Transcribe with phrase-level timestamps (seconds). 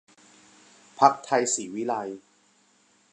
[0.99, 2.19] พรรคไทยศรีวิไลย์